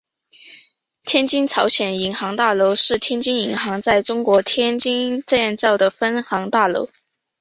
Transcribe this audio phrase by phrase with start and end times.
[1.03, 6.89] 天津朝鲜银行大楼是朝鲜银行在中国天津建造的分行大楼。